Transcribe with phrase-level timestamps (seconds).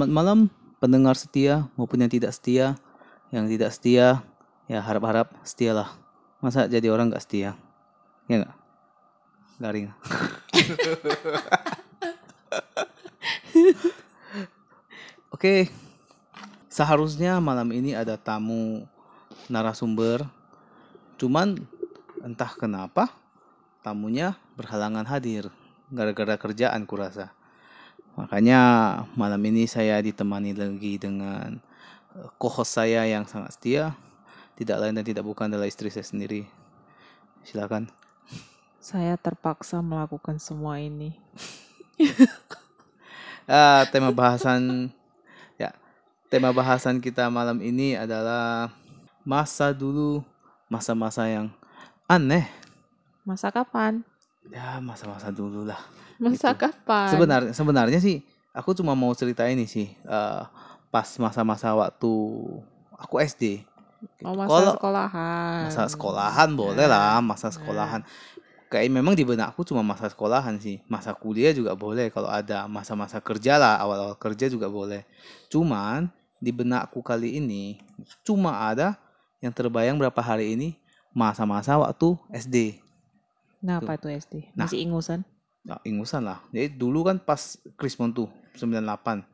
[0.00, 0.48] Selamat malam
[0.80, 2.80] pendengar setia maupun yang tidak setia.
[3.28, 4.24] Yang tidak setia
[4.64, 5.92] ya harap-harap setialah.
[6.40, 7.52] Masa jadi orang nggak setia?
[8.24, 8.56] Ya nggak?
[9.60, 9.92] Garing.
[15.36, 15.68] Oke,
[16.72, 18.88] seharusnya malam ini ada tamu
[19.52, 20.24] narasumber.
[21.20, 21.60] Cuman
[22.24, 23.12] entah kenapa
[23.84, 25.52] tamunya berhalangan hadir
[25.92, 27.36] gara-gara kerjaan kurasa.
[28.18, 28.60] Makanya
[29.14, 31.60] malam ini saya ditemani lagi dengan
[32.16, 33.84] eh, co-host saya yang sangat setia.
[34.58, 36.44] Tidak lain dan tidak bukan adalah istri saya sendiri.
[37.46, 37.88] Silakan.
[38.80, 41.16] Saya terpaksa melakukan semua ini.
[43.50, 44.94] Ah, tema bahasan
[45.58, 45.74] ya,
[46.30, 48.70] tema bahasan kita malam ini adalah
[49.26, 50.22] masa dulu,
[50.70, 51.50] masa-masa yang
[52.06, 52.46] aneh.
[53.26, 54.06] Masa kapan?
[54.48, 55.78] Ya, masa-masa dulu lah.
[56.16, 56.64] Masa Itu.
[56.64, 57.08] kapan?
[57.12, 58.24] Sebenarnya sebenarnya sih
[58.56, 60.42] aku cuma mau cerita ini sih eh,
[60.88, 62.12] pas masa-masa waktu
[62.96, 63.64] aku SD.
[64.24, 65.60] Oh, masa Kalau sekolahan.
[65.68, 68.00] masa sekolahan boleh lah, masa sekolahan.
[68.72, 70.80] Kayak memang di benakku cuma masa sekolahan sih.
[70.88, 75.04] Masa kuliah juga boleh kalau ada masa-masa kerja lah, awal-awal kerja juga boleh.
[75.52, 76.08] Cuman
[76.40, 77.76] di benakku kali ini
[78.24, 78.96] cuma ada
[79.44, 80.68] yang terbayang berapa hari ini
[81.12, 82.80] masa-masa waktu SD.
[83.60, 84.34] Nah, apa itu SD?
[84.56, 84.64] Nah.
[84.66, 85.20] Masih ingusan?
[85.60, 86.40] Nah, ingusan lah.
[86.50, 89.24] Jadi dulu kan pas Krismon tuh 98.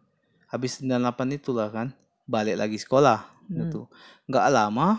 [0.50, 1.94] Habis 98 itulah kan
[2.26, 3.70] balik lagi sekolah Hmm.
[3.70, 3.86] gitu.
[4.26, 4.98] Nggak lama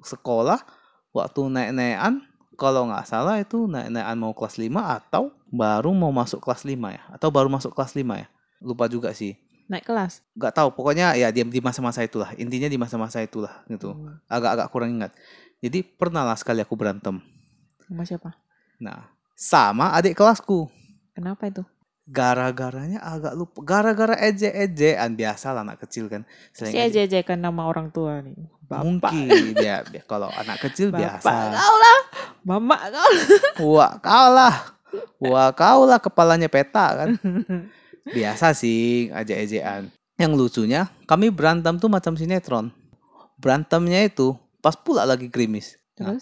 [0.00, 0.64] sekolah
[1.12, 2.24] waktu naik-naikan
[2.56, 7.04] kalau nggak salah itu naik-naikan mau kelas 5 atau baru mau masuk kelas 5 ya
[7.12, 8.28] atau baru masuk kelas 5 ya.
[8.64, 9.36] Lupa juga sih.
[9.68, 10.24] Naik kelas?
[10.32, 12.32] Nggak tahu pokoknya ya dia di masa-masa itulah.
[12.40, 13.92] Intinya di masa-masa itulah gitu.
[13.92, 14.16] Hmm.
[14.24, 15.12] Agak-agak kurang ingat.
[15.60, 17.20] Jadi pernah lah sekali aku berantem.
[17.84, 18.32] Sama siapa?
[18.82, 20.66] Nah, sama adik kelasku.
[21.12, 21.62] Kenapa itu?
[22.02, 27.38] gara-garanya agak lupa gara-gara eje-ejean biasa lah anak kecil kan Si Selain eje- aja kan
[27.38, 28.34] nama orang tua nih.
[28.60, 28.82] Bapak.
[28.82, 31.98] mungkin ya bi- kalau anak kecil Bapak biasa kau lah.
[32.42, 33.10] Mama kau.
[33.70, 34.54] wah kau lah
[35.16, 37.08] wah kau lah kepalanya peta kan
[38.04, 42.74] biasa sih eje-ejean yang lucunya kami berantem tuh macam sinetron
[43.36, 46.18] berantemnya itu pas pula lagi krimis Nah?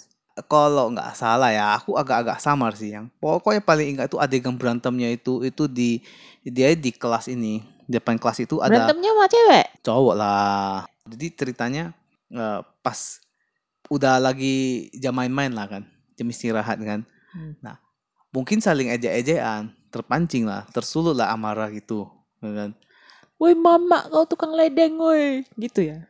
[0.48, 5.10] Kalau nggak salah ya aku agak-agak samar sih yang pokoknya paling ingat itu adegan berantemnya
[5.10, 6.00] itu itu di
[6.46, 9.66] dia di kelas ini di depan kelas itu ada Berantemnya sama cewek?
[9.82, 11.84] cowok lah jadi ceritanya
[12.30, 13.20] eh, pas
[13.90, 15.82] udah lagi jam main-main lah kan
[16.14, 17.54] jam istirahat kan Hmm.
[17.62, 17.78] nah
[18.34, 22.10] mungkin saling ejek-ejekan terpancing lah tersulut lah amarah gitu
[22.42, 22.70] ya kan
[23.38, 25.46] Woi mama kau tukang ledeng woi.
[25.56, 26.09] Gitu ya?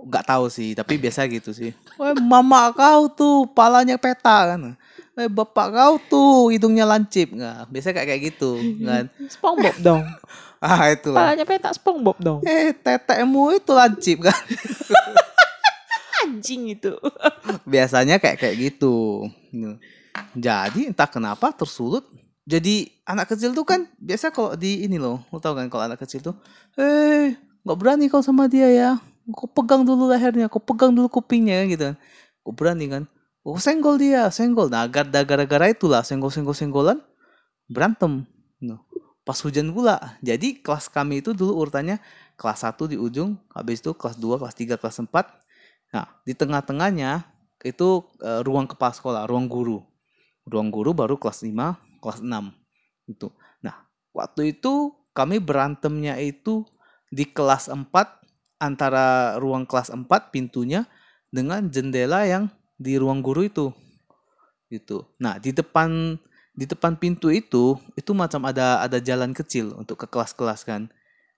[0.00, 1.76] Nggak tahu sih tapi biasa gitu sih.
[2.00, 4.72] Weh mama kau tuh palanya peta kan?
[5.18, 7.36] Eh bapak kau tuh hidungnya lancip.
[7.36, 8.50] Nggak biasa kayak kayak gitu
[8.88, 9.04] kan?
[9.28, 10.02] Spongebob dong.
[10.64, 11.20] ah itulah.
[11.20, 12.40] Palanya petak Spongebob dong.
[12.44, 14.40] eh tetekmu itu lancip kan?
[16.20, 16.92] Anjing itu.
[17.64, 19.24] biasanya kayak kayak gitu.
[20.32, 22.04] Jadi entah kenapa tersulut.
[22.44, 26.02] Jadi anak kecil tuh kan biasa kalau di ini loh lo tau kan kalau anak
[26.02, 26.34] kecil tuh
[26.74, 28.90] eh nggak berani kau sama dia ya
[29.28, 31.94] kau pegang dulu lehernya kau pegang dulu kupingnya gitu.
[32.42, 33.04] Kau berani kan?
[33.44, 34.68] Oh senggol dia senggol.
[34.68, 36.98] Nah gar- gara-gara itulah senggol senggol senggolan
[37.68, 38.24] berantem.
[38.60, 38.84] No.
[39.24, 40.18] pas hujan pula.
[40.20, 42.00] Jadi kelas kami itu dulu urutannya
[42.40, 45.12] kelas 1 di ujung habis itu kelas 2 kelas 3 kelas 4
[45.92, 47.28] nah di tengah-tengahnya
[47.60, 49.84] itu eh, ruang kepala sekolah ruang guru.
[50.48, 52.32] Ruang guru baru kelas 5 kelas 6
[53.12, 53.28] itu
[53.60, 53.84] nah
[54.16, 56.64] waktu itu kami berantemnya itu
[57.12, 57.84] di kelas 4
[58.60, 60.84] antara ruang kelas 4 pintunya
[61.32, 63.72] dengan jendela yang di ruang guru itu.
[64.68, 65.02] Gitu.
[65.18, 66.20] Nah di depan
[66.54, 70.92] di depan pintu itu itu macam ada ada jalan kecil untuk ke kelas-kelas kan.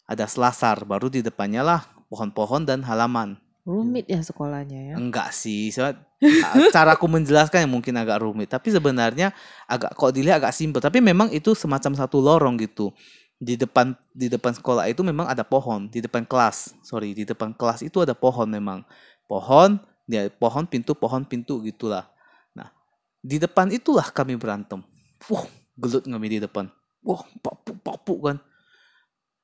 [0.05, 1.81] Ada selasar baru di depannya lah
[2.11, 3.41] pohon-pohon dan halaman.
[3.63, 4.95] Rumit ya sekolahnya ya.
[4.99, 6.03] Enggak sih, soalnya
[6.75, 9.31] cara aku menjelaskan yang mungkin agak rumit, tapi sebenarnya
[9.71, 12.91] agak kok dilihat agak simpel, tapi memang itu semacam satu lorong gitu.
[13.43, 16.79] Di depan di depan sekolah itu memang ada pohon, di depan kelas.
[16.87, 18.87] Sorry, di depan kelas itu ada pohon memang.
[19.27, 22.07] Pohon, ya pohon pintu, pohon pintu gitulah.
[22.55, 22.71] Nah,
[23.19, 24.79] di depan itulah kami berantem.
[25.27, 25.43] Wah,
[25.75, 26.71] gelut kami di depan.
[27.03, 28.39] Wah, papuk papuk kan.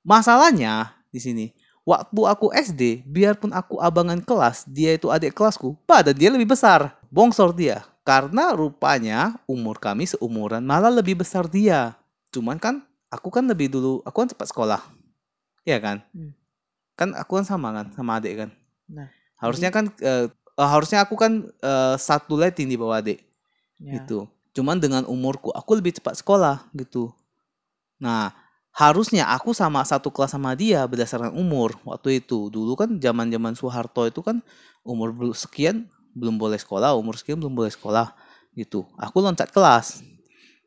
[0.07, 1.47] Masalahnya di sini
[1.89, 7.01] waktu aku SD, biarpun aku abangan kelas, dia itu adik kelasku, pada dia lebih besar.
[7.09, 7.83] Bongsor dia.
[8.05, 11.97] Karena rupanya umur kami seumuran, malah lebih besar dia.
[12.29, 14.81] Cuman kan, aku kan lebih dulu, aku kan cepat sekolah.
[15.65, 15.97] Iya kan?
[16.13, 16.33] Hmm.
[16.97, 18.51] Kan aku kan sama kan, sama adik kan.
[18.89, 19.09] Nah,
[19.39, 23.23] Harusnya kan, eh, eh, harusnya aku kan eh, satu letting di bawah adik
[23.79, 24.01] ya.
[24.01, 24.27] gitu.
[24.57, 27.15] Cuman dengan umurku, aku lebih cepat sekolah gitu.
[28.03, 28.35] Nah,
[28.75, 32.51] harusnya aku sama satu kelas sama dia berdasarkan umur waktu itu.
[32.51, 34.43] Dulu kan zaman-zaman Soeharto itu kan
[34.83, 35.87] umur sekian
[36.19, 38.11] belum boleh sekolah, umur sekian belum boleh sekolah
[38.59, 38.83] gitu.
[38.99, 40.03] Aku loncat kelas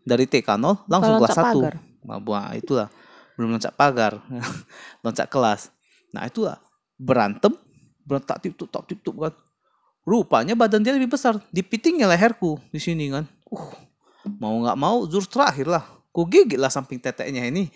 [0.07, 1.43] dari TK 0 langsung Kalau kelas 1.
[1.43, 1.75] pagar.
[2.01, 2.89] Buah, itulah
[3.37, 4.21] belum loncat pagar,
[5.05, 5.71] loncat kelas.
[6.11, 6.59] Nah itulah
[6.97, 7.53] berantem,
[8.03, 9.33] berontak tip tup tak tip tup kan.
[10.01, 13.29] Rupanya badan dia lebih besar, dipitingnya leherku di sini kan.
[13.47, 13.71] Uh,
[14.41, 15.85] mau nggak mau jurus terakhir lah.
[16.11, 17.69] Ku gigit lah samping teteknya ini.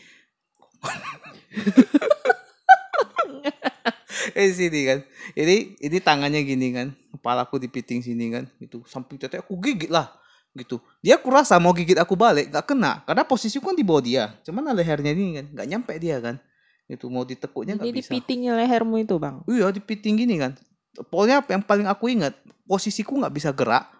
[4.35, 4.99] eh sini kan.
[5.37, 6.91] Ini ini tangannya gini kan.
[7.13, 8.49] Kepalaku dipiting sini kan.
[8.59, 10.24] Itu samping tetek aku gigit lah
[10.55, 10.79] gitu.
[11.03, 14.25] Dia kurasa mau gigit aku balik nggak kena karena posisiku kan di bawah dia.
[14.47, 16.35] Cuman lehernya ini kan nggak nyampe dia kan.
[16.87, 18.11] Itu mau ditekuknya nggak Jadi bisa.
[18.15, 19.43] pitingnya lehermu itu bang.
[19.45, 20.55] Iya dipiting gini kan.
[21.11, 22.33] Pokoknya yang paling aku ingat
[22.65, 23.91] posisiku nggak bisa gerak.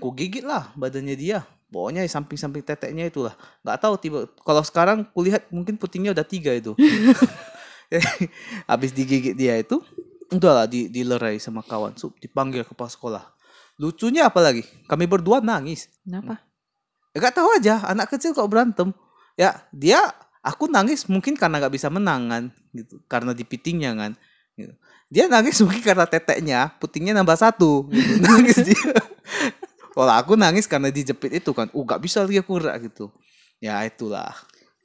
[0.00, 1.44] Ku gigit lah badannya dia.
[1.68, 3.36] Pokoknya di samping-samping teteknya itulah.
[3.60, 4.18] Nggak tahu tiba.
[4.40, 6.72] Kalau sekarang kulihat mungkin putingnya udah tiga itu.
[8.70, 9.80] Habis digigit dia itu,
[10.32, 11.96] udahlah di dilerai sama kawan.
[11.96, 13.24] Sup, dipanggil kepala sekolah.
[13.78, 14.66] Lucunya apa lagi?
[14.90, 15.86] Kami berdua nangis.
[16.02, 16.42] Kenapa?
[17.14, 18.90] Ya, gak tahu aja anak kecil kok berantem.
[19.38, 20.02] Ya dia
[20.42, 22.44] aku nangis mungkin karena nggak bisa menang kan
[22.74, 24.12] gitu karena dipitingnya kan.
[24.58, 24.74] Gitu.
[25.08, 27.86] Dia nangis mungkin karena teteknya putingnya nambah satu.
[27.86, 28.18] Gitu.
[28.26, 28.92] nangis dia.
[29.94, 33.14] Kalau aku nangis karena dijepit itu kan, uh gak bisa lagi aku gerak gitu.
[33.62, 34.34] Ya itulah.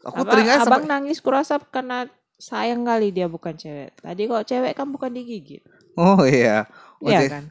[0.06, 3.94] Aku Abang, teringat abang sampai, nangis kurasa karena sayang kali dia bukan cewek.
[4.01, 5.62] Tadi kok cewek kan bukan digigit.
[5.98, 6.66] oh iya.
[6.98, 7.44] Oh, Iya kan?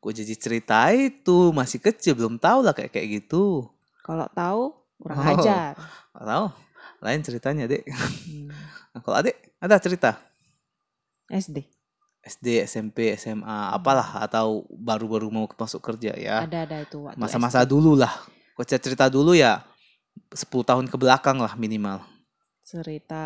[0.00, 3.68] Gue jadi cerita itu masih kecil belum tahu lah kayak kayak gitu.
[4.00, 4.62] Kalau tahu
[4.96, 5.32] kurang Oh.
[5.36, 5.76] ajar.
[6.16, 6.46] Gak tahu.
[7.00, 7.84] Lain ceritanya dek.
[7.84, 8.48] Hmm.
[8.96, 10.10] Nah, kalau adek ada cerita?
[11.28, 11.68] SD.
[12.20, 16.44] SD, SMP, SMA, apalah atau baru-baru mau masuk kerja ya.
[16.44, 18.12] Ada ada itu waktu Masa-masa dulu lah.
[18.52, 19.64] Kau cerita dulu ya
[20.32, 22.04] 10 tahun ke belakang lah minimal.
[22.60, 23.24] cerita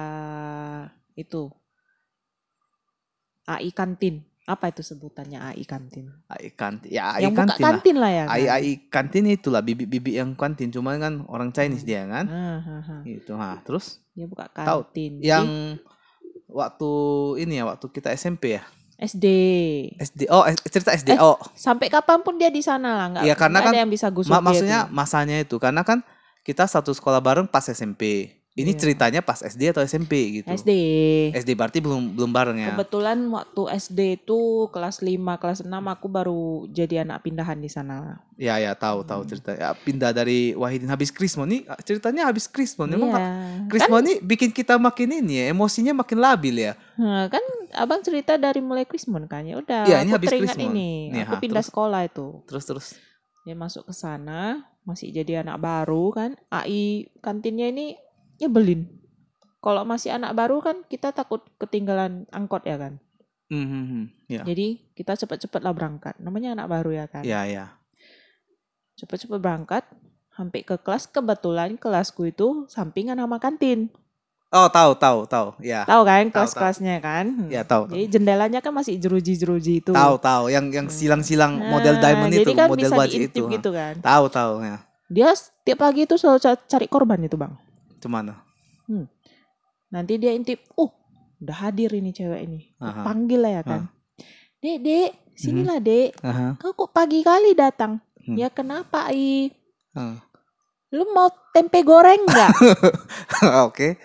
[1.12, 1.50] itu
[3.44, 4.24] AI kantin.
[4.44, 6.12] Apa itu sebutannya AI kantin?
[6.28, 6.92] AI kantin.
[6.92, 7.68] Ya AI Yang buka kantin lah.
[7.72, 8.32] kantin lah ya kan?
[8.36, 12.28] AI AI kantin itulah bibi-bibi yang kantin cuman kan orang Chinese dia kan.
[12.28, 13.00] Ah, ah, ah.
[13.08, 13.32] Gitu.
[13.32, 15.16] Ha, terus Dia buka Tahu, kantin.
[15.16, 15.48] Jadi, yang
[16.44, 16.90] waktu
[17.40, 18.62] ini ya waktu kita SMP ya.
[19.00, 19.26] SD.
[19.96, 20.20] SD.
[20.28, 21.16] Oh, eh, cerita SD.
[21.16, 23.90] Eh, oh, Sampai kapan pun dia di sana lah, nggak Iya, karena kan ada yang
[23.90, 24.92] bisa gusur ma- dia maksudnya tuh.
[24.92, 25.98] masanya itu karena kan
[26.44, 28.28] kita satu sekolah bareng pas SMP.
[28.54, 28.78] Ini Iya.
[28.78, 30.46] ceritanya pas SD atau SMP gitu.
[30.46, 30.70] SD.
[31.34, 32.70] SD berarti belum belum bareng ya.
[32.70, 34.38] Kebetulan waktu SD itu
[34.70, 38.22] kelas 5, kelas 6 aku baru jadi anak pindahan di sana.
[38.34, 39.28] Ya ya tahu tahu Hmm.
[39.28, 39.50] cerita.
[39.52, 42.86] Ya, pindah dari Wahidin habis Krismo nih ah, ceritanya habis Krismo.
[42.86, 43.16] Memang Iya.
[43.16, 43.26] Kak,
[43.68, 46.78] Krismo nih bikin kita makin ini ya, emosinya makin labil ya.
[46.94, 47.42] Nah, kan
[47.74, 49.82] abang cerita dari mulai Krismon kan ya udah.
[49.82, 50.70] Iya, ini aku habis teringat Krismon.
[50.70, 50.90] ini.
[51.10, 51.70] Nih, aku ha, pindah terus?
[51.74, 52.26] sekolah itu.
[52.46, 52.86] Terus terus.
[53.42, 56.30] Dia masuk ke sana, masih jadi anak baru kan.
[56.48, 57.98] AI kantinnya ini
[58.38, 58.86] nyebelin.
[59.64, 63.00] Kalau masih anak baru kan kita takut ketinggalan angkot ya kan.
[63.48, 64.04] Hmm, hmm, hmm.
[64.28, 64.42] Ya.
[64.44, 66.16] Jadi kita cepet-cepet lah berangkat.
[66.20, 67.24] Namanya anak baru ya kan.
[67.24, 67.76] Ya ya.
[69.00, 69.84] Cepet-cepet berangkat.
[70.34, 73.86] Sampai ke kelas kebetulan kelasku itu sampingan sama kantin.
[74.54, 75.48] Oh tahu tahu tahu.
[75.62, 75.82] Ya.
[75.82, 77.26] Tahu kan kelas-kelasnya kan?
[77.26, 77.50] Hmm.
[77.50, 77.90] Ya tahu.
[77.90, 79.90] Jadi jendelanya kan masih jeruji-jeruji itu.
[79.90, 83.42] Tahu tahu yang yang silang-silang model Nah, diamond jadi itu, kan model bisa itu.
[83.50, 83.94] gitu kan.
[83.98, 84.78] Tahu tahu ya.
[85.10, 87.50] Dia setiap pagi itu selalu ca- cari korban itu bang.
[88.04, 88.36] Cuman
[89.88, 90.92] Nanti dia intip, uh
[91.40, 92.60] udah hadir ini cewek ini.
[92.80, 93.04] Aha.
[93.04, 93.82] Panggil lah ya kan.
[94.60, 96.16] Dek, dek, sinilah dek.
[96.20, 96.56] Aha.
[96.60, 98.00] Kau kok pagi kali datang?
[98.24, 98.36] Hmm.
[98.36, 99.52] Ya kenapa I?
[99.92, 100.20] Ah.
[100.92, 102.50] Lu mau tempe goreng nggak?
[103.68, 103.96] Oke.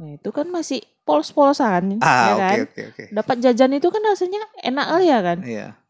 [0.00, 2.66] nah itu kan masih polos-polosan ya Ah, kan.
[2.66, 3.04] oke oke.
[3.14, 5.38] Dapat jajan itu kan rasanya enak kali ya kan.
[5.46, 5.66] Iya.
[5.68, 5.81] Ih,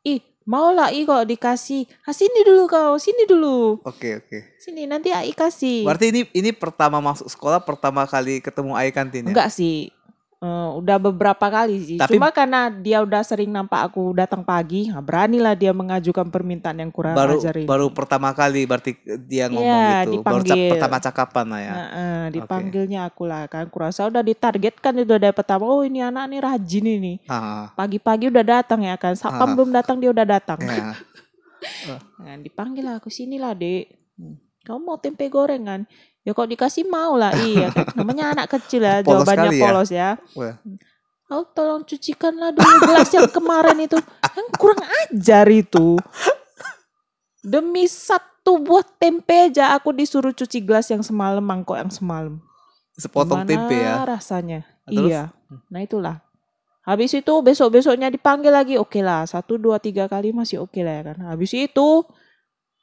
[0.44, 1.86] mau lah I kalau dikasih.
[2.06, 3.78] Ah, sini dulu kau, sini dulu.
[3.86, 4.58] Oke oke.
[4.58, 5.86] Sini nanti AI kasih.
[5.86, 9.30] Berarti ini ini pertama masuk sekolah pertama kali ketemu Ai kantin ya?
[9.30, 9.90] Enggak sih.
[10.42, 11.96] Eh, udah beberapa kali sih.
[12.02, 16.82] Tapi- Cuma karena dia udah sering nampak aku datang pagi, nah beranilah dia mengajukan permintaan
[16.82, 17.62] yang kurang Baru ajar ini.
[17.62, 20.18] baru pertama kali berarti dia ngomong Iya, gitu.
[20.18, 20.70] Baru dipanggil.
[20.74, 21.70] pertama cakapan lah ya.
[21.70, 23.70] Nah, eh, dipanggilnya aku lah kan.
[23.70, 25.62] Kurasa udah ditargetkan itu dari pertama.
[25.62, 27.14] Oh ini anak nih rajin ini.
[27.78, 29.14] Pagi-pagi udah datang ya kan.
[29.14, 30.58] Sapam belum datang dia udah datang.
[30.66, 30.98] ya.
[32.18, 33.94] Nah, dipanggil lah aku sini lah dek.
[34.18, 34.42] Hmm.
[34.62, 35.80] Kamu mau tempe goreng kan?
[36.22, 37.86] Ya kok dikasih mau lah iya kan.
[37.98, 39.02] Namanya anak kecil ya.
[39.02, 39.62] Polos jawabannya ya.
[39.62, 40.10] polos ya.
[40.38, 40.54] Wah.
[41.32, 43.98] Oh tolong cucikanlah dulu gelas yang kemarin itu.
[44.20, 45.98] Kan kurang ajar itu.
[47.42, 52.38] Demi satu buah tempe aja aku disuruh cuci gelas yang semalam, mangkok yang semalam.
[52.94, 54.04] Sepotong Gimana tempe ya.
[54.06, 54.60] rasanya.
[54.86, 55.10] Terus?
[55.10, 55.22] Iya.
[55.72, 56.16] Nah itulah.
[56.82, 58.74] Habis itu besok-besoknya dipanggil lagi.
[58.78, 59.22] Oke lah.
[59.26, 61.18] Satu, dua, tiga kali masih oke lah ya kan.
[61.30, 61.88] Habis itu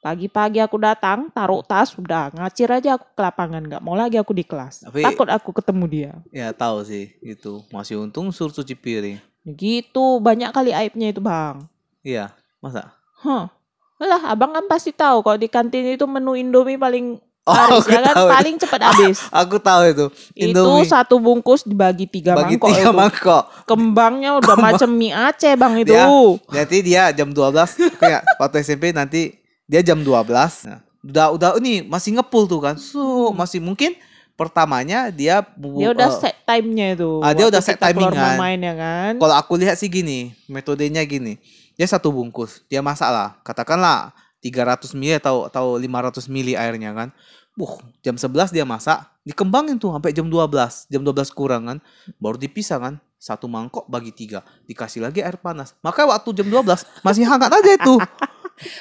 [0.00, 4.32] Pagi-pagi aku datang, taruh tas, udah ngacir aja aku ke lapangan, nggak mau lagi aku
[4.32, 4.80] di kelas.
[4.82, 6.10] Tapi- Takut aku ketemu dia.
[6.30, 7.60] Ya tahu sih itu.
[7.68, 9.20] Masih untung suruh cuci piring.
[9.44, 11.68] Gitu, banyak kali aibnya itu bang.
[12.00, 12.96] Iya, masa?
[13.20, 13.52] Hah.
[13.98, 17.88] Lah, abang kan pasti tahu kalau di kantin itu menu Indomie paling Oh, laris, aku
[17.90, 18.04] ya kan?
[18.06, 18.34] tahu itu.
[18.36, 19.16] Paling cepat habis.
[19.42, 20.06] Aku tahu itu.
[20.34, 22.92] itu Indomie satu bungkus dibagi tiga bagi mangkok tiga itu.
[22.92, 23.44] mangkok.
[23.64, 25.88] Kembangnya udah macam mie Aceh bang itu.
[25.90, 26.04] Ya.
[26.46, 29.39] Nanti dia jam 12 kayak waktu SMP nanti
[29.70, 30.26] dia jam 12.
[30.66, 32.74] Nah, udah udah ini masih ngepul tuh kan.
[32.74, 33.94] So, masih mungkin
[34.34, 37.22] pertamanya dia Dia udah eh, set time-nya itu.
[37.22, 38.34] Ah, dia udah set keluar timingan.
[38.34, 39.12] main ya kan.
[39.22, 41.38] Kalau aku lihat sih gini, metodenya gini.
[41.78, 43.38] Dia satu bungkus, dia masak lah.
[43.46, 44.10] Katakanlah
[44.42, 47.08] 300 ml atau atau 500 ml airnya kan.
[47.54, 50.90] Wuh, jam 11 dia masak, dikembangin tuh sampai jam 12.
[50.90, 51.78] Jam 12 kurang kan.
[52.18, 52.98] Baru dipisah kan.
[53.20, 54.40] Satu mangkok bagi tiga.
[54.64, 55.76] Dikasih lagi air panas.
[55.84, 57.94] Maka waktu jam 12 masih hangat aja itu.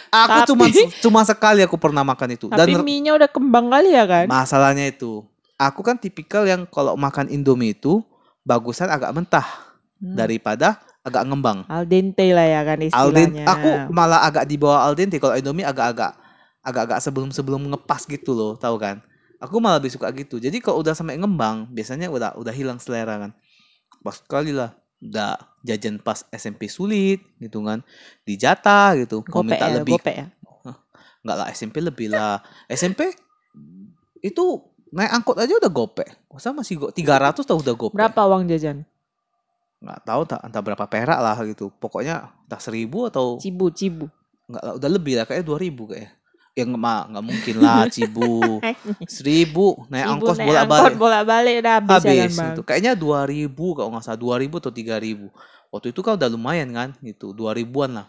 [0.10, 0.66] Aku Tapi- cuma
[1.00, 2.46] cuma sekali aku pernah makan itu.
[2.48, 4.26] Tapi Dan mie-nya udah kembang kali ya kan.
[4.26, 5.24] masalahnya itu,
[5.56, 8.04] aku kan tipikal yang kalau makan Indomie itu
[8.42, 9.46] bagusan agak mentah
[9.98, 10.16] Hmm.
[10.16, 11.64] daripada agak ngembang.
[11.66, 13.46] Al dente lah ya kan Al dente, istilahnya.
[13.46, 16.16] aku malah agak di bawah al dente kalau Indomie agak-agak
[16.60, 19.00] agak-agag sebelum sebelum ngepas gitu loh, tahu kan?
[19.40, 20.36] Aku malah lebih suka gitu.
[20.36, 23.32] Jadi kalau udah sampai ngembang, biasanya udah udah hilang selera kan.
[24.00, 27.84] Pas sekali lah, udah jajan pas SMP sulit gitu kan,
[28.28, 29.24] dijatah gitu.
[29.24, 30.28] Kalau Gopek minta ya, lebih, ya.
[31.24, 32.44] enggak lah SMP lebih lah.
[32.68, 33.12] SMP
[34.20, 34.44] itu
[34.92, 36.10] naik angkot aja udah gopek.
[36.32, 37.96] Masa masih go 300 tau udah gopek.
[37.96, 38.84] Berapa uang jajan?
[39.80, 41.72] Nggak tahu tak entah berapa perak lah gitu.
[41.80, 44.12] Pokoknya entah seribu atau Cibu, cibu.
[44.50, 46.12] Enggak lah, udah lebih lah kayak 2000 kayak.
[46.60, 48.60] Ya nggak nggak mungkin lah Cibu.
[49.08, 52.52] Seribu naik Cibu angkos naik bolak angkot balik udah habis, ya kan habis bang.
[52.52, 52.62] itu.
[52.68, 55.72] Kayaknya 2000 kalau nggak salah 2000 atau 3000.
[55.72, 58.08] Waktu itu kan udah lumayan kan gitu 2000-an lah.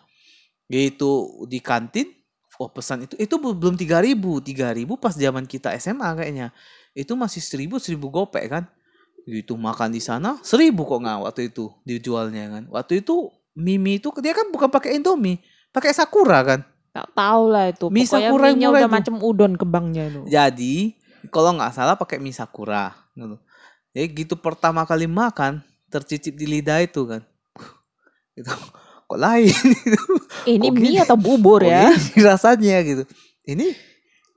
[0.67, 1.13] Gitu
[1.47, 2.09] di kantin
[2.61, 6.53] oh pesan itu itu belum 3000 3000 pas zaman kita SMA kayaknya
[6.93, 8.69] itu masih 1000 1000 gopek kan
[9.25, 14.13] gitu makan di sana 1000 kok nggak waktu itu dijualnya kan waktu itu Mimi itu
[14.21, 15.41] dia kan bukan pakai Indomie
[15.73, 17.87] pakai Sakura kan Tak tahu lah itu.
[17.87, 18.97] Mie Pokoknya Sakura murah udah itu.
[18.99, 20.21] macam udon kebangnya itu.
[20.27, 20.75] Jadi
[21.29, 22.91] kalau nggak salah pakai mie sakura.
[23.13, 23.37] Gitu.
[23.91, 27.23] Jadi gitu pertama kali makan tercicip di lidah itu kan.
[28.39, 28.51] Itu
[29.05, 29.51] kok lain
[30.47, 30.99] Eh, ini kok mie gini?
[30.99, 31.91] atau bubur Kok ya?
[31.91, 33.03] gini rasanya gitu.
[33.45, 33.67] Ini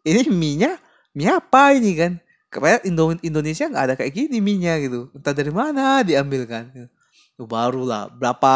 [0.03, 0.71] ini mie-nya
[1.11, 2.11] mie apa ini kan?
[2.49, 5.09] Kayak Indo Indonesia nggak ada kayak gini mie-nya gitu.
[5.11, 6.69] Entah dari mana diambil kan.
[6.69, 6.89] Tuh
[7.33, 8.53] baru lah berapa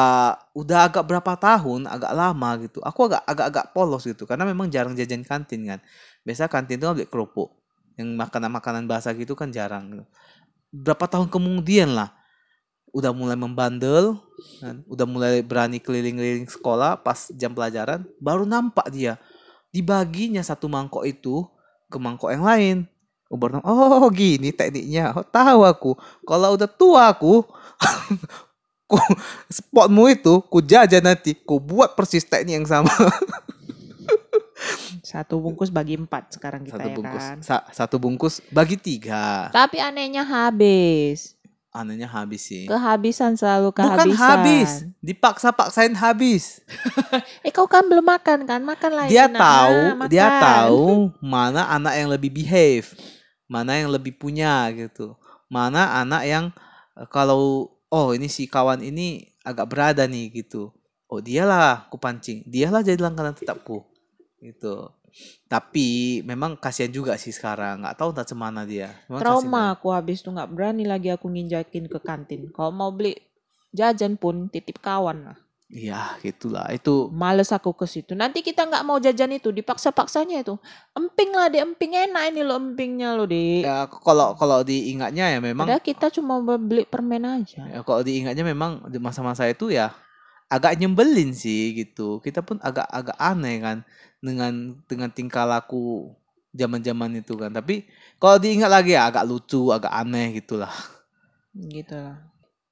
[0.53, 2.79] udah agak berapa tahun agak lama gitu.
[2.85, 5.79] Aku agak agak agak polos gitu karena memang jarang jajan kantin kan.
[6.21, 7.49] Biasa kantin tuh beli kerupuk.
[7.97, 9.89] Yang makanan-makanan basah gitu kan jarang.
[9.89, 10.05] Gitu.
[10.69, 12.13] Berapa tahun kemudian lah
[12.95, 14.17] udah mulai membandel
[14.63, 14.81] kan?
[14.87, 19.19] udah mulai berani keliling-keliling sekolah pas jam pelajaran baru nampak dia
[19.75, 21.43] dibaginya satu mangkok itu
[21.91, 22.77] ke mangkok yang lain
[23.27, 27.43] Oh, oh gini tekniknya oh, tahu aku kalau udah tua aku
[28.87, 28.95] ku
[29.51, 32.91] spotmu itu ku jajan nanti ku buat persis teknik yang sama
[34.99, 37.37] Satu bungkus bagi empat sekarang kita satu ya bungkus kan.
[37.39, 41.37] sa- satu bungkus bagi tiga Tapi anehnya habis.
[41.69, 44.17] anehnya habis sih Kehabisan selalu bukan kehabisan.
[44.19, 46.59] habis dipaksa-paksain habis
[47.45, 48.59] Eh kau kan belum makan kan?
[48.61, 49.09] Makan lagi.
[49.09, 49.37] dia nak.
[49.37, 50.41] tahu Ah, dia makan.
[50.41, 50.85] tahu
[51.21, 52.91] mana anak yang lebih behave
[53.45, 55.15] mana yang lebih punya gitu
[55.47, 56.45] mana anak yang
[56.95, 60.71] eh, kalau oh ini si kawan ini agak berada nih gitu.
[61.07, 62.43] Oh dialah aku pancing.
[62.43, 63.87] Dialah jadi langganan tetapku
[64.43, 64.91] gitu.
[65.47, 67.81] Tapi memang kasihan juga sih sekarang.
[67.81, 68.91] Nggak tahu entah cemana dia.
[69.07, 72.51] Memang Trauma aku habis tuh nggak berani lagi aku nginjakin ke kantin.
[72.51, 73.15] Kalau mau beli
[73.71, 75.37] jajan pun titip kawan lah.
[75.67, 78.15] Iya gitulah itu Males aku ke situ.
[78.15, 80.55] Nanti kita nggak mau jajan itu, dipaksa-paksanya itu.
[80.95, 83.61] Emping lah, di emping enak ini lo empingnya lo di.
[83.67, 87.67] ya kalau kalau diingatnya ya memang Padahal kita cuma beli permen aja.
[87.67, 89.91] Ya, kalau diingatnya memang di masa-masa itu ya
[90.47, 92.23] agak nyembelin sih gitu.
[92.23, 93.77] Kita pun agak-agak aneh kan
[94.23, 96.15] dengan dengan tingkah laku
[96.55, 97.51] zaman-zaman itu kan.
[97.51, 97.85] Tapi
[98.17, 100.71] kalau diingat lagi ya agak lucu, agak aneh gitulah.
[101.53, 102.23] Gitu lah.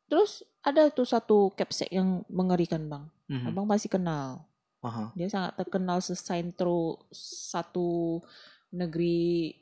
[0.07, 3.05] Terus ada tuh satu capsek yang mengerikan bang.
[3.29, 3.53] Mhm.
[3.53, 4.41] Abang pasti kenal.
[4.81, 5.13] Aha.
[5.13, 8.21] Dia sangat terkenal sesaintro satu
[8.69, 9.53] negeri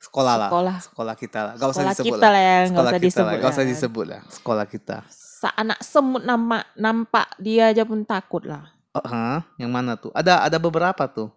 [0.00, 0.48] Sekolah lah.
[0.48, 0.76] Sekolah.
[0.80, 1.52] Sekolah kita lah.
[1.60, 2.40] Gak usah sekolah disebut kita lah.
[2.40, 3.04] ya, nggak Sekolah usah kita lah.
[3.04, 3.36] disebut.
[3.36, 4.22] Gak usah disebut lah.
[4.32, 4.96] Sekolah kita.
[5.12, 8.64] Sa anak semut nama nampak dia aja pun takut lah.
[8.96, 9.44] Hah?
[9.60, 10.08] Yang mana tuh?
[10.16, 11.28] Ada ada beberapa tuh.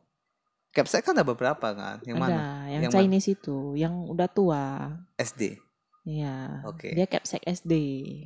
[0.71, 1.99] Capsek kan ada beberapa kan.
[2.07, 2.43] Yang ada mana?
[2.71, 2.95] yang, Yang mana?
[3.03, 4.63] Chinese itu, yang udah tua.
[5.19, 5.59] SD.
[6.03, 6.63] Iya.
[6.63, 6.91] Oke.
[6.91, 7.73] Dia capsek SD.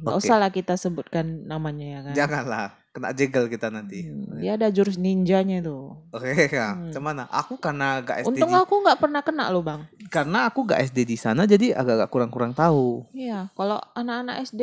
[0.02, 0.26] Nggak Oke.
[0.26, 2.14] usah lah kita sebutkan namanya ya kan.
[2.16, 2.68] Janganlah.
[2.90, 4.10] kena jegal kita nanti.
[4.10, 6.02] Hmm, Dia ada jurus ninjanya tuh.
[6.10, 6.74] Oke, ya.
[6.74, 6.90] Hmm.
[6.90, 9.86] Cuman aku karena gak SD Untung di, aku nggak pernah kena loh bang.
[10.10, 13.06] karena aku gak SD di sana jadi agak-agak kurang-kurang tahu.
[13.14, 14.62] Iya, kalau anak-anak SD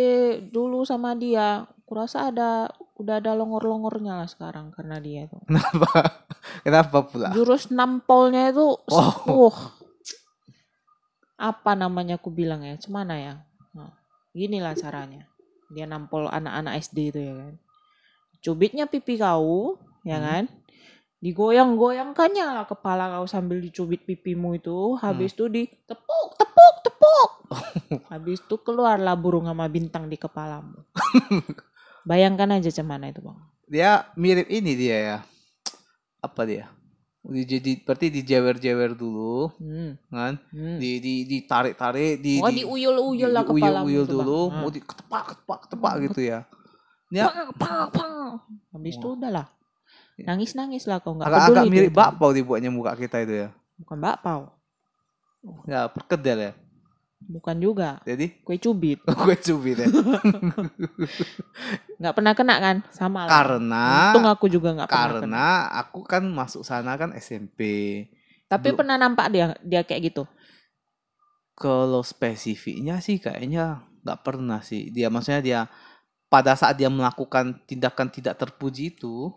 [0.51, 5.39] dulu sama dia, kurasa ada udah ada longor-longornya lah sekarang karena dia tuh.
[5.47, 5.91] Kenapa?
[6.67, 7.31] Kenapa pula?
[7.31, 9.15] Jurus nampolnya itu, Oh.
[9.31, 9.55] uh,
[11.35, 13.35] apa namanya aku bilang ya, cemana ya?
[13.75, 13.91] Nah,
[14.33, 15.27] ginilah caranya.
[15.75, 17.55] Dia nampol anak-anak SD itu ya kan.
[18.45, 20.25] Cubitnya pipi kau, ya Hmm.
[20.27, 20.45] kan?
[21.25, 25.01] Digoyang-goyangkannya lah kepala kau sambil dicubit pipimu itu.
[25.01, 27.31] Habis itu ditepuk, tepuk, tepuk.
[28.13, 30.85] Habis itu keluarlah burung sama bintang di kepalamu.
[32.05, 33.41] Bayangkan aja cemana itu bang.
[33.65, 35.19] Dia mirip ini dia ya.
[36.21, 36.69] Apa dia?
[37.25, 39.97] Di- Jadi berarti dijewer-jewer dulu, Hmm.
[40.07, 40.37] kan?
[40.53, 40.77] Hmm.
[40.77, 44.61] Di di ditarik-tarik, di oh di diuyul-uyul lah kepalamu diuyul tuh, dulu, Bang.
[44.61, 46.39] mau diketepak, ketepak, ketepak gitu ya.
[47.09, 47.25] Dia
[47.57, 48.45] Pang, pang.
[48.71, 49.49] Habis itu udahlah.
[50.15, 50.25] Ya.
[50.31, 53.49] Nangis-nangis lah kau nggak agak-agak peduli mirip bakpao dibuatnya muka kita itu ya.
[53.81, 54.41] Bukan bakpao.
[55.65, 56.53] Ya, perkedel ya.
[57.25, 58.01] Bukan juga.
[58.05, 59.01] Jadi Kue cubit.
[59.25, 59.89] gue cubit ya.
[62.01, 62.77] Nggak pernah kena kan?
[62.91, 63.31] Sama lah.
[63.31, 65.21] karena Untung aku juga nggak pernah kena.
[65.21, 65.47] karena
[65.81, 67.61] aku kan masuk sana kan SMP.
[68.45, 70.23] Tapi Dulu- pernah nampak dia dia kayak gitu.
[71.55, 74.91] Kalau spesifiknya sih kayaknya nggak pernah sih.
[74.91, 75.61] Dia maksudnya dia
[76.27, 79.31] pada saat dia melakukan tindakan tidak terpuji itu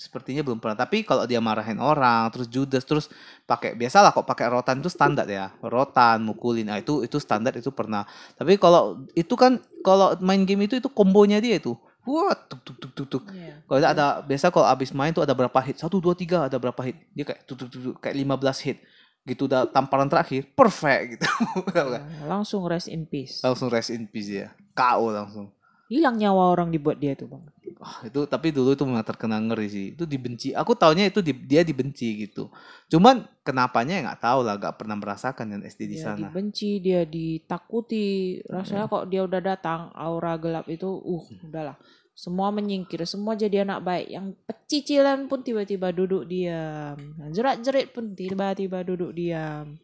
[0.00, 0.80] sepertinya belum pernah.
[0.80, 3.12] Tapi kalau dia marahin orang, terus judes, terus
[3.44, 5.52] pakai biasalah kok pakai rotan itu standar ya.
[5.60, 8.08] Rotan, mukulin, nah, itu itu standar itu pernah.
[8.40, 11.76] Tapi kalau itu kan kalau main game itu itu kombonya dia itu.
[12.08, 13.24] Wah, tuk tuk tuk tuk tuk.
[13.68, 15.76] Kalau ada, biasa kalau abis main tuh ada berapa hit?
[15.76, 16.96] Satu, dua, tiga ada berapa hit?
[17.12, 18.78] Dia kayak tuk tuk tuk, tuk, kayak 15 hit.
[19.20, 21.28] Gitu udah tamparan terakhir perfect gitu.
[21.76, 23.44] Nah, Langsung rest in peace.
[23.44, 24.48] langsung rest in peace ya.
[24.72, 25.52] KO langsung.
[25.92, 27.44] Hilang nyawa orang dibuat dia tuh bang.
[27.80, 29.86] Wah, itu tapi dulu itu memang terkena ngeri sih.
[29.96, 30.52] Itu dibenci.
[30.52, 32.52] Aku taunya itu di- dia dibenci gitu.
[32.92, 36.28] Cuman kenapanya ya nggak tahu lah, nggak pernah merasakan yang SD di Dia sana.
[36.28, 38.36] dibenci, dia ditakuti.
[38.52, 41.80] Rasanya kok dia udah datang, aura gelap itu, uh, udahlah.
[42.12, 44.12] Semua menyingkir, semua jadi anak baik.
[44.12, 47.00] Yang pecicilan pun tiba-tiba duduk diam.
[47.32, 49.80] Jerat-jerit pun tiba-tiba duduk diam.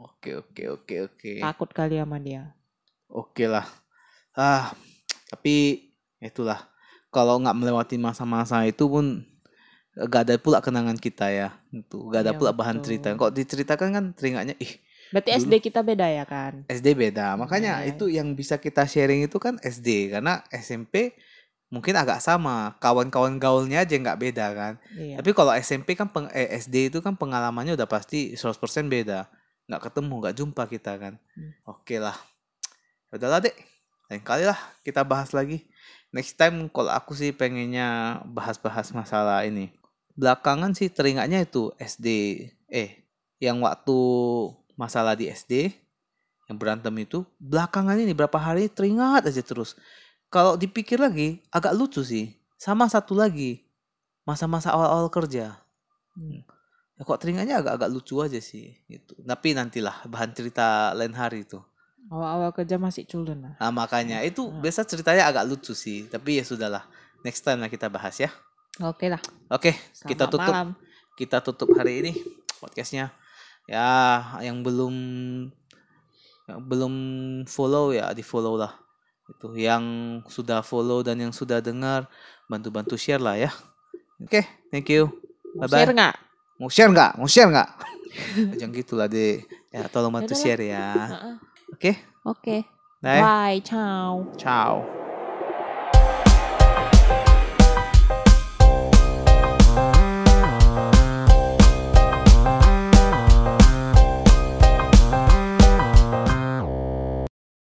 [0.00, 1.32] Oke, oke, oke, oke.
[1.44, 2.56] Takut kali sama dia.
[3.12, 3.68] Oke lah.
[4.32, 4.72] Ah,
[5.28, 5.92] tapi
[6.24, 6.72] itulah.
[7.14, 9.22] Kalau nggak melewati masa-masa itu pun
[9.94, 11.54] gak ada pula kenangan kita ya.
[11.70, 12.86] Itu gak ada Iya, pula bahan betul.
[12.90, 13.14] cerita.
[13.14, 14.82] Kok diceritakan kan teringatnya ih
[15.14, 16.66] Berarti Dulu- SD kita beda ya kan?
[16.66, 17.38] SD beda.
[17.38, 17.94] Makanya Iya.
[17.94, 21.14] itu yang bisa kita sharing itu kan SD karena SMP
[21.70, 22.74] mungkin agak sama.
[22.76, 24.74] Kawan-kawan gaulnya aja nggak beda kan.
[24.92, 25.22] Iya.
[25.22, 29.30] Tapi kalau SMP kan peng- eh, SD itu kan pengalamannya udah pasti 100% beda.
[29.64, 31.14] Nggak ketemu, nggak jumpa kita kan.
[31.32, 31.52] Hmm.
[31.64, 32.18] Oke lah.
[33.08, 33.54] Udahlah dek.
[34.04, 35.62] Lain kali lah kita bahas lagi.
[36.14, 39.74] Next time kalau aku sih pengennya bahas-bahas masalah ini.
[40.14, 42.06] Belakangan sih teringatnya itu SD.
[42.70, 43.02] Eh,
[43.42, 43.98] yang waktu
[44.78, 45.74] masalah di SD
[46.46, 49.74] yang berantem itu belakangan ini berapa hari teringat aja terus.
[50.30, 52.30] Kalau dipikir lagi agak lucu sih.
[52.62, 53.66] Sama satu lagi
[54.22, 55.58] masa-masa awal-awal kerja.
[56.14, 56.46] Hmm.
[56.94, 59.18] Ya, kok teringatnya agak-agak lucu aja sih gitu.
[59.18, 61.58] Tapi nantilah bahan cerita lain hari itu.
[62.04, 63.54] Awal-awal kerja masih culun lah.
[63.56, 64.60] Nah, makanya itu Hmm.
[64.60, 66.84] biasa ceritanya agak lucu sih, tapi ya sudahlah.
[67.20, 68.28] Next time lah kita bahas ya.
[68.80, 69.22] Oke lah.
[69.48, 70.68] Oke, Selamat kita tutup malam.
[71.14, 72.12] kita tutup hari ini
[72.58, 73.08] podcastnya.
[73.64, 73.88] Ya,
[74.42, 74.92] yang belum
[76.44, 76.94] yang belum
[77.46, 78.76] follow ya di follow lah.
[79.24, 79.80] Itu yang
[80.28, 82.04] sudah follow dan yang sudah dengar
[82.44, 83.48] bantu-bantu share lah ya.
[84.20, 85.08] Oke, thank you.
[85.56, 85.78] Mau Bye bye.
[85.80, 86.14] share nggak?
[86.60, 87.10] Mau share nggak?
[87.16, 87.68] Mau share nggak?
[88.60, 89.40] Jangan gitulah deh.
[89.72, 90.92] Ya, tolong bantu share ya.
[91.74, 92.66] Oke, Oke.
[93.02, 93.34] bye.
[93.42, 93.60] Bye.
[93.64, 94.28] Ciao.
[94.36, 94.94] Ciao.